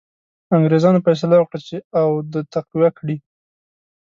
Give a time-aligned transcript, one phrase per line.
[0.55, 3.17] انګرېزانو فیصله وکړه چې اود تقویه کړي.